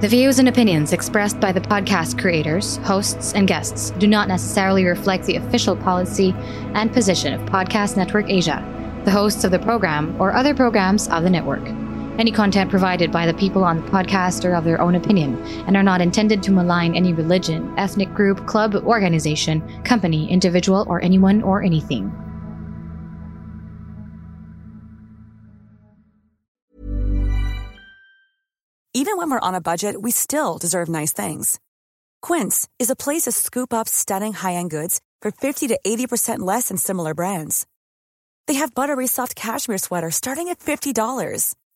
[0.01, 4.85] The views and opinions expressed by the podcast creators, hosts, and guests do not necessarily
[4.85, 6.33] reflect the official policy
[6.73, 8.63] and position of Podcast Network Asia,
[9.03, 11.67] the hosts of the program, or other programs of the network.
[12.19, 15.77] Any content provided by the people on the podcast are of their own opinion and
[15.77, 21.41] are not intended to malign any religion, ethnic group, club, organization, company, individual, or anyone
[21.41, 22.11] or anything.
[28.93, 31.57] Even when we're on a budget, we still deserve nice things.
[32.21, 36.39] Quince is a place to scoop up stunning high end goods for 50 to 80%
[36.39, 37.65] less than similar brands.
[38.47, 41.55] They have buttery soft cashmere sweaters starting at $50,